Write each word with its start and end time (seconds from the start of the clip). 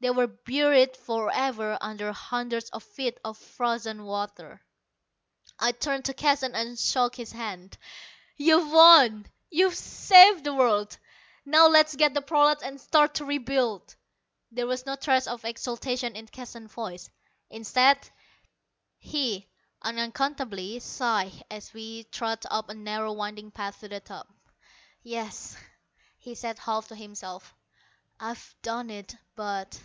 They 0.00 0.10
were 0.10 0.26
buried 0.26 0.98
forever 0.98 1.78
under 1.80 2.12
hundreds 2.12 2.68
of 2.68 2.82
feet 2.82 3.18
of 3.24 3.38
frozen 3.38 4.04
water. 4.04 4.60
I 5.58 5.72
turned 5.72 6.04
to 6.04 6.12
Keston 6.12 6.54
and 6.54 6.78
shook 6.78 7.16
his 7.16 7.32
hand. 7.32 7.78
"You've 8.36 8.70
won; 8.70 9.24
you've 9.48 9.74
saved 9.74 10.44
the 10.44 10.52
world. 10.52 10.98
Now 11.46 11.68
let's 11.68 11.96
get 11.96 12.12
the 12.12 12.20
prolats 12.20 12.62
and 12.62 12.78
start 12.78 13.14
to 13.14 13.24
rebuild." 13.24 13.96
There 14.50 14.66
was 14.66 14.84
no 14.84 14.94
trace 14.94 15.26
of 15.26 15.42
exultation 15.42 16.16
in 16.16 16.26
Keston's 16.26 16.70
voice. 16.74 17.08
Instead, 17.48 17.98
he 18.98 19.48
unaccountably 19.80 20.80
sighed 20.80 21.42
as 21.50 21.72
we 21.72 22.04
trudged 22.12 22.44
up 22.50 22.68
a 22.68 22.74
narrow 22.74 23.14
winding 23.14 23.52
path 23.52 23.80
to 23.80 23.88
the 23.88 24.00
top. 24.00 24.28
"Yes," 25.02 25.56
he 26.18 26.34
said 26.34 26.58
half 26.58 26.88
to 26.88 26.94
himself, 26.94 27.54
"I've 28.20 28.54
done 28.60 28.90
it. 28.90 29.16
But...." 29.34 29.80